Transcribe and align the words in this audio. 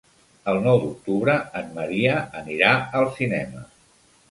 El 0.53 0.61
nou 0.67 0.79
d'octubre 0.85 1.35
en 1.61 1.69
Maria 1.77 2.17
anirà 2.41 2.73
al 3.03 3.09
cinema. 3.21 3.65